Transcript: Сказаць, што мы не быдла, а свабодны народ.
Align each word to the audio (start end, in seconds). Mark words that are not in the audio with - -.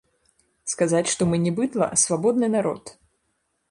Сказаць, 0.71 1.03
што 1.13 1.29
мы 1.33 1.41
не 1.45 1.53
быдла, 1.61 1.91
а 1.93 2.03
свабодны 2.07 2.47
народ. 2.59 2.97